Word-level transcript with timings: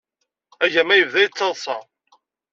Agama 0.65 0.93
yebda 0.95 1.19
yettaḍsa. 1.23 1.77